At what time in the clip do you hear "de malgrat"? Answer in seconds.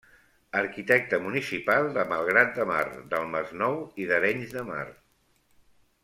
1.97-2.51